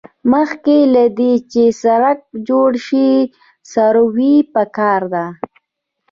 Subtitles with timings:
[0.31, 3.09] مخکې له دې چې سړک جوړ شي
[3.73, 5.25] سروې پکار ده